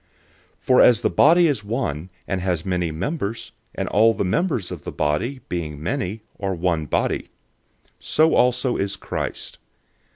012:012 0.57 0.63
For 0.65 0.81
as 0.81 1.01
the 1.01 1.09
body 1.11 1.45
is 1.45 1.63
one, 1.63 2.09
and 2.27 2.41
has 2.41 2.65
many 2.65 2.89
members, 2.89 3.51
and 3.75 3.87
all 3.89 4.15
the 4.15 4.25
members 4.25 4.71
of 4.71 4.83
the 4.83 4.91
body, 4.91 5.41
being 5.47 5.79
many, 5.79 6.23
are 6.39 6.55
one 6.55 6.87
body; 6.87 7.29
so 7.99 8.33
also 8.33 8.77
is 8.77 8.95
Christ. 8.95 9.59